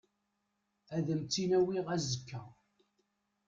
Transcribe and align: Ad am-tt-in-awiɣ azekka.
Ad 0.95 1.07
am-tt-in-awiɣ 1.13 1.87
azekka. 1.95 2.41